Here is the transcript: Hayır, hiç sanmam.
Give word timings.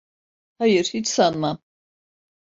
Hayır, 0.57 0.91
hiç 0.93 1.07
sanmam. 1.07 1.59